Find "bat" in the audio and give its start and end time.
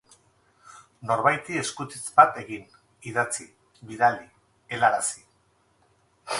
2.17-2.41